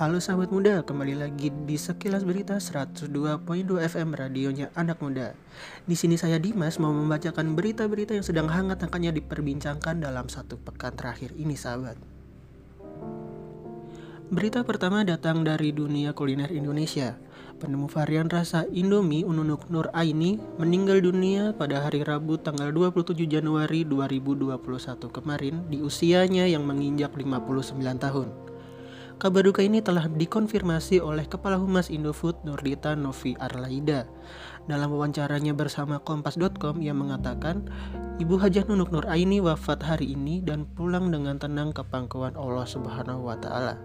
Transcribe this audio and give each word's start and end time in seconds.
Halo 0.00 0.16
sahabat 0.16 0.48
muda, 0.48 0.80
kembali 0.80 1.12
lagi 1.12 1.52
di 1.68 1.76
Sekilas 1.76 2.24
Berita 2.24 2.56
102.2 2.56 3.12
FM 3.84 4.16
radionya 4.16 4.72
anak 4.72 4.96
muda. 5.04 5.36
Di 5.84 5.92
sini 5.92 6.16
saya 6.16 6.40
Dimas 6.40 6.80
mau 6.80 6.88
membacakan 6.88 7.52
berita-berita 7.52 8.16
yang 8.16 8.24
sedang 8.24 8.48
hangat 8.48 8.80
angkanya 8.80 9.12
diperbincangkan 9.12 10.00
dalam 10.00 10.32
satu 10.32 10.56
pekan 10.56 10.96
terakhir 10.96 11.36
ini 11.36 11.52
sahabat. 11.52 12.00
Berita 14.32 14.64
pertama 14.64 15.04
datang 15.04 15.44
dari 15.44 15.68
dunia 15.68 16.16
kuliner 16.16 16.48
Indonesia. 16.48 17.20
Penemu 17.60 17.84
varian 17.92 18.32
rasa 18.32 18.64
Indomie 18.72 19.28
Ununuk 19.28 19.68
Nur 19.68 19.92
Aini 19.92 20.40
meninggal 20.56 21.04
dunia 21.04 21.52
pada 21.52 21.84
hari 21.84 22.00
Rabu 22.00 22.40
tanggal 22.40 22.72
27 22.72 23.20
Januari 23.28 23.84
2021 23.84 24.64
kemarin 25.12 25.60
di 25.68 25.84
usianya 25.84 26.48
yang 26.48 26.64
menginjak 26.64 27.12
59 27.12 27.76
tahun. 28.00 28.49
Kabar 29.20 29.44
duka 29.44 29.60
ini 29.60 29.84
telah 29.84 30.08
dikonfirmasi 30.08 31.04
oleh 31.04 31.28
Kepala 31.28 31.60
Humas 31.60 31.92
Indofood 31.92 32.40
Nurdita 32.40 32.96
Novi 32.96 33.36
Arlaida. 33.36 34.08
Dalam 34.64 34.96
wawancaranya 34.96 35.52
bersama 35.52 36.00
Kompas.com 36.00 36.80
ia 36.80 36.96
mengatakan, 36.96 37.68
Ibu 38.16 38.40
Hajah 38.40 38.64
Nunuk 38.64 38.88
Nur 38.88 39.04
Aini 39.12 39.44
wafat 39.44 39.84
hari 39.84 40.16
ini 40.16 40.40
dan 40.40 40.64
pulang 40.64 41.12
dengan 41.12 41.36
tenang 41.36 41.76
ke 41.76 41.84
pangkuan 41.84 42.32
Allah 42.32 42.64
Subhanahu 42.64 43.28
wa 43.28 43.36
taala. 43.36 43.76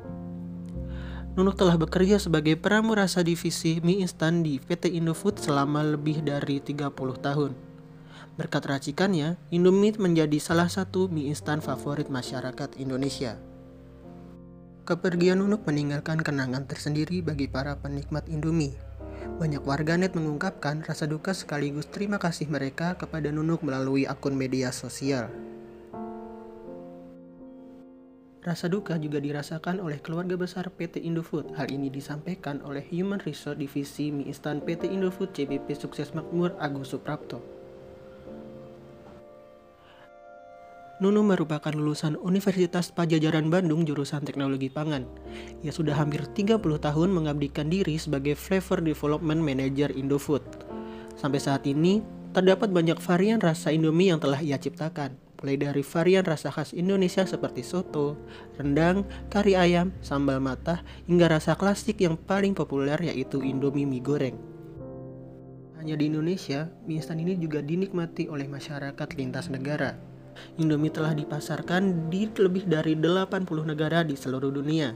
Nunuk 1.36 1.60
telah 1.60 1.76
bekerja 1.76 2.16
sebagai 2.16 2.56
pramurasa 2.56 3.20
divisi 3.20 3.84
mie 3.84 4.08
instan 4.08 4.40
di 4.40 4.56
PT 4.64 4.88
Indofood 4.96 5.36
selama 5.36 5.84
lebih 5.84 6.24
dari 6.24 6.64
30 6.64 6.96
tahun. 6.96 7.52
Berkat 8.40 8.64
racikannya, 8.72 9.36
Indomie 9.52 10.00
menjadi 10.00 10.40
salah 10.40 10.72
satu 10.72 11.12
mie 11.12 11.28
instan 11.28 11.60
favorit 11.60 12.08
masyarakat 12.08 12.80
Indonesia. 12.80 13.36
Kepergian 14.86 15.42
Nunuk 15.42 15.66
meninggalkan 15.66 16.22
kenangan 16.22 16.70
tersendiri 16.70 17.26
bagi 17.26 17.50
para 17.50 17.74
penikmat 17.74 18.30
Indomie. 18.30 18.78
Banyak 19.42 19.66
warganet 19.66 20.14
mengungkapkan 20.14 20.86
rasa 20.86 21.10
duka 21.10 21.34
sekaligus 21.34 21.90
terima 21.90 22.22
kasih 22.22 22.46
mereka 22.46 22.94
kepada 22.94 23.34
Nunuk 23.34 23.66
melalui 23.66 24.06
akun 24.06 24.38
media 24.38 24.70
sosial. 24.70 25.34
Rasa 28.46 28.70
duka 28.70 29.02
juga 29.02 29.18
dirasakan 29.18 29.82
oleh 29.82 29.98
keluarga 30.06 30.38
besar 30.38 30.70
PT 30.70 31.02
Indofood. 31.02 31.58
Hal 31.58 31.74
ini 31.74 31.90
disampaikan 31.90 32.62
oleh 32.62 32.86
Human 32.94 33.18
Resource 33.26 33.58
Divisi 33.58 34.14
Mie 34.14 34.30
Instan 34.30 34.62
PT 34.62 34.86
Indofood 34.86 35.34
CBP 35.34 35.74
Sukses 35.74 36.14
Makmur 36.14 36.54
Agus 36.62 36.94
Suprapto. 36.94 37.55
Nunu 40.96 41.28
merupakan 41.28 41.76
lulusan 41.76 42.16
Universitas 42.24 42.88
Pajajaran 42.88 43.52
Bandung 43.52 43.84
jurusan 43.84 44.24
Teknologi 44.24 44.72
Pangan. 44.72 45.04
Ia 45.60 45.76
sudah 45.76 45.92
hampir 45.92 46.24
30 46.24 46.56
tahun 46.64 47.10
mengabdikan 47.12 47.68
diri 47.68 48.00
sebagai 48.00 48.40
Flavor 48.40 48.80
Development 48.80 49.44
Manager 49.44 49.92
Indofood. 49.92 50.40
Sampai 51.20 51.44
saat 51.44 51.68
ini, 51.68 52.00
terdapat 52.32 52.72
banyak 52.72 52.96
varian 53.04 53.44
rasa 53.44 53.76
Indomie 53.76 54.08
yang 54.08 54.24
telah 54.24 54.40
ia 54.40 54.56
ciptakan, 54.56 55.20
mulai 55.44 55.60
dari 55.60 55.84
varian 55.84 56.24
rasa 56.24 56.48
khas 56.48 56.72
Indonesia 56.72 57.28
seperti 57.28 57.60
soto, 57.60 58.16
rendang, 58.56 59.04
kari 59.28 59.60
ayam, 59.60 59.92
sambal 60.00 60.40
matah, 60.40 60.80
hingga 61.12 61.28
rasa 61.28 61.60
klasik 61.60 62.00
yang 62.00 62.16
paling 62.16 62.56
populer 62.56 63.04
yaitu 63.04 63.44
Indomie 63.44 63.84
mie 63.84 64.00
goreng. 64.00 64.40
Hanya 65.76 66.00
di 66.00 66.08
Indonesia, 66.08 66.72
mie 66.88 67.04
instan 67.04 67.20
ini 67.20 67.36
juga 67.36 67.60
dinikmati 67.60 68.32
oleh 68.32 68.48
masyarakat 68.48 69.10
lintas 69.20 69.52
negara. 69.52 70.15
Indomie 70.60 70.94
telah 70.94 71.16
dipasarkan 71.16 72.08
di 72.12 72.28
lebih 72.32 72.68
dari 72.68 72.96
80 72.96 73.46
negara 73.66 74.04
di 74.04 74.16
seluruh 74.16 74.52
dunia, 74.52 74.96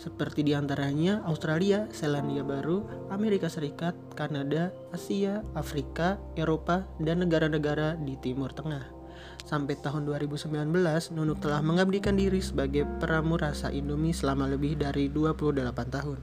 seperti 0.00 0.40
di 0.40 0.56
antaranya 0.56 1.20
Australia, 1.28 1.84
Selandia 1.92 2.40
Baru, 2.40 2.88
Amerika 3.12 3.52
Serikat, 3.52 3.92
Kanada, 4.16 4.72
Asia, 4.96 5.44
Afrika, 5.52 6.16
Eropa, 6.40 6.88
dan 6.96 7.20
negara-negara 7.20 8.00
di 8.00 8.16
Timur 8.16 8.48
Tengah. 8.56 8.88
Sampai 9.44 9.76
tahun 9.76 10.08
2019, 10.08 10.72
Nunuk 11.12 11.44
telah 11.44 11.60
mengabdikan 11.60 12.16
diri 12.16 12.40
sebagai 12.40 12.88
peramu 12.96 13.36
rasa 13.36 13.68
Indomie 13.68 14.16
selama 14.16 14.48
lebih 14.48 14.80
dari 14.80 15.12
28 15.12 15.68
tahun. 15.92 16.18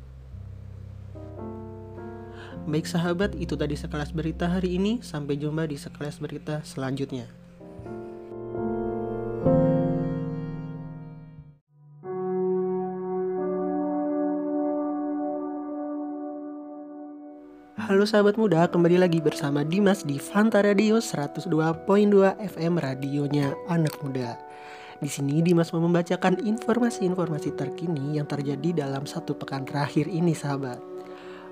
Baik 2.67 2.83
sahabat, 2.83 3.37
itu 3.37 3.55
tadi 3.55 3.77
sekelas 3.77 4.11
berita 4.11 4.49
hari 4.49 4.75
ini. 4.75 4.99
Sampai 5.05 5.37
jumpa 5.39 5.69
di 5.69 5.79
sekelas 5.79 6.19
berita 6.19 6.65
selanjutnya. 6.65 7.36
Halo 17.77 18.09
sahabat 18.09 18.41
muda, 18.41 18.65
kembali 18.65 18.97
lagi 18.97 19.21
bersama 19.21 19.61
Dimas 19.61 20.01
di 20.01 20.17
Fanta 20.17 20.65
Radio 20.65 20.97
102.2 20.97 21.45
FM 22.41 22.73
radionya 22.81 23.53
anak 23.69 24.01
muda. 24.01 24.33
Di 24.97 25.05
sini 25.05 25.45
Dimas 25.45 25.69
mau 25.69 25.85
membacakan 25.85 26.41
informasi-informasi 26.41 27.53
terkini 27.53 28.17
yang 28.17 28.25
terjadi 28.25 28.81
dalam 28.81 29.05
satu 29.05 29.37
pekan 29.37 29.61
terakhir 29.61 30.09
ini 30.09 30.33
sahabat. 30.33 30.81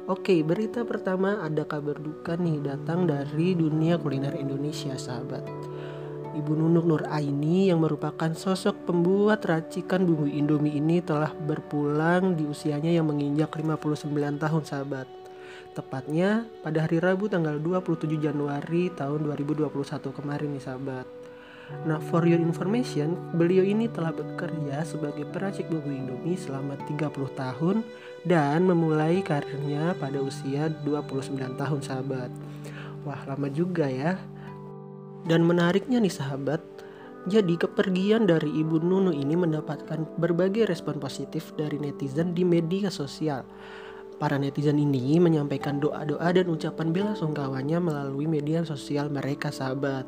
Oke, 0.09 0.41
berita 0.41 0.81
pertama 0.81 1.45
ada 1.45 1.61
kabar 1.61 2.01
duka 2.01 2.33
nih 2.41 2.57
datang 2.73 3.05
dari 3.05 3.53
dunia 3.53 4.01
kuliner 4.01 4.33
Indonesia 4.33 4.97
sahabat. 4.97 5.45
Ibu 6.33 6.51
Nunuk 6.57 6.89
Nur 6.89 7.03
Aini 7.05 7.69
yang 7.69 7.85
merupakan 7.85 8.33
sosok 8.33 8.89
pembuat 8.89 9.45
racikan 9.45 10.01
bumbu 10.09 10.25
Indomie 10.25 10.73
ini 10.73 11.05
telah 11.05 11.29
berpulang 11.37 12.33
di 12.33 12.49
usianya 12.49 12.89
yang 12.89 13.13
menginjak 13.13 13.53
59 13.53 14.41
tahun 14.41 14.65
sahabat. 14.65 15.24
Tepatnya 15.75 16.47
pada 16.63 16.87
hari 16.87 17.03
Rabu 17.03 17.27
tanggal 17.27 17.59
27 17.59 18.07
Januari 18.15 18.87
tahun 18.95 19.27
2021 19.27 19.67
kemarin 20.15 20.55
nih 20.55 20.63
sahabat. 20.63 21.03
Nah, 21.83 21.99
for 21.99 22.23
your 22.23 22.39
information, 22.39 23.19
beliau 23.35 23.59
ini 23.59 23.91
telah 23.91 24.15
bekerja 24.15 24.87
sebagai 24.87 25.27
peracik 25.27 25.67
bumbu 25.67 25.91
Indomie 25.91 26.39
selama 26.39 26.79
30 26.87 27.11
tahun 27.35 27.83
dan 28.23 28.63
memulai 28.63 29.19
karirnya 29.19 29.99
pada 29.99 30.23
usia 30.23 30.71
29 30.87 31.59
tahun 31.59 31.81
sahabat. 31.83 32.31
Wah, 33.03 33.19
lama 33.27 33.51
juga 33.51 33.91
ya. 33.91 34.15
Dan 35.27 35.43
menariknya 35.43 35.99
nih 35.99 36.15
sahabat, 36.15 36.63
jadi 37.27 37.59
kepergian 37.59 38.31
dari 38.31 38.47
Ibu 38.63 38.79
Nunu 38.79 39.11
ini 39.11 39.35
mendapatkan 39.35 40.07
berbagai 40.15 40.71
respon 40.71 41.03
positif 41.03 41.51
dari 41.59 41.83
netizen 41.83 42.31
di 42.31 42.47
media 42.47 42.87
sosial. 42.87 43.43
Para 44.15 44.39
netizen 44.39 44.79
ini 44.79 45.19
menyampaikan 45.19 45.83
doa-doa 45.83 46.31
dan 46.31 46.47
ucapan 46.47 46.95
bela 46.95 47.13
sungkawanya 47.19 47.83
melalui 47.83 48.31
media 48.31 48.63
sosial 48.63 49.11
mereka 49.11 49.51
sahabat. 49.51 50.07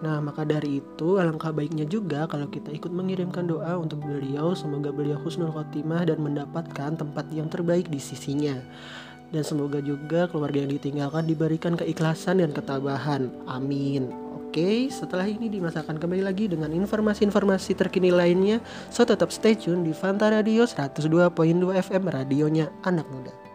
Nah, 0.00 0.22
maka 0.22 0.46
dari 0.46 0.78
itu 0.78 1.18
alangkah 1.18 1.50
baiknya 1.52 1.84
juga 1.84 2.30
kalau 2.30 2.46
kita 2.46 2.70
ikut 2.72 2.88
mengirimkan 2.88 3.50
doa 3.50 3.74
untuk 3.76 4.00
beliau 4.06 4.54
semoga 4.54 4.94
beliau 4.94 5.18
husnul 5.18 5.50
khotimah 5.52 6.08
dan 6.08 6.22
mendapatkan 6.22 6.94
tempat 6.94 7.26
yang 7.34 7.50
terbaik 7.50 7.90
di 7.90 7.98
sisinya. 7.98 8.54
Dan 9.34 9.42
semoga 9.42 9.82
juga 9.82 10.30
keluarga 10.30 10.62
yang 10.62 10.72
ditinggalkan 10.72 11.26
diberikan 11.26 11.74
keikhlasan 11.74 12.38
dan 12.38 12.54
ketabahan. 12.54 13.34
Amin. 13.50 14.29
Oke, 14.50 14.90
setelah 14.90 15.30
ini 15.30 15.46
dimasakkan 15.46 15.94
kembali 15.94 16.26
lagi 16.26 16.50
dengan 16.50 16.74
informasi-informasi 16.74 17.70
terkini 17.78 18.10
lainnya. 18.10 18.58
So 18.90 19.06
tetap 19.06 19.30
stay 19.30 19.54
tune 19.54 19.86
di 19.86 19.94
Fanta 19.94 20.26
Radio 20.26 20.66
102.2 20.66 21.30
FM 21.78 22.10
radionya 22.10 22.66
anak 22.82 23.06
muda. 23.14 23.49